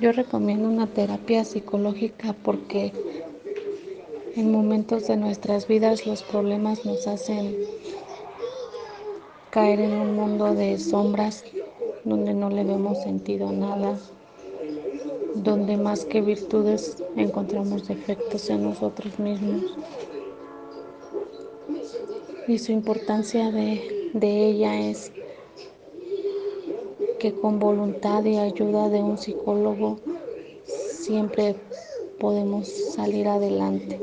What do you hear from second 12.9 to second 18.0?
sentido a nada, donde más que virtudes encontramos